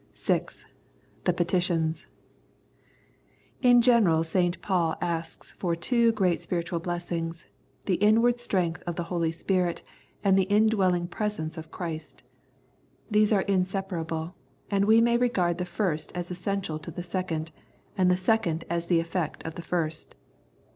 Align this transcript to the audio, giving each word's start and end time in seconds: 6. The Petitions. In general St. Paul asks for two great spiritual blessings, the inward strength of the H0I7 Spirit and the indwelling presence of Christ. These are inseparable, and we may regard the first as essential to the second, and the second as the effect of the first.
6. 0.13 0.65
The 1.25 1.33
Petitions. 1.33 2.07
In 3.61 3.83
general 3.83 4.23
St. 4.23 4.59
Paul 4.59 4.95
asks 4.99 5.51
for 5.51 5.75
two 5.75 6.11
great 6.13 6.41
spiritual 6.41 6.79
blessings, 6.79 7.45
the 7.85 7.97
inward 8.01 8.39
strength 8.39 8.81
of 8.87 8.95
the 8.95 9.03
H0I7 9.03 9.33
Spirit 9.35 9.83
and 10.23 10.35
the 10.39 10.49
indwelling 10.49 11.07
presence 11.07 11.55
of 11.55 11.69
Christ. 11.69 12.23
These 13.11 13.31
are 13.31 13.43
inseparable, 13.43 14.33
and 14.71 14.85
we 14.85 15.01
may 15.01 15.17
regard 15.17 15.59
the 15.59 15.65
first 15.65 16.11
as 16.15 16.31
essential 16.31 16.79
to 16.79 16.89
the 16.89 17.03
second, 17.03 17.51
and 17.95 18.09
the 18.09 18.17
second 18.17 18.63
as 18.71 18.87
the 18.87 18.99
effect 18.99 19.45
of 19.45 19.53
the 19.53 19.61
first. 19.61 20.15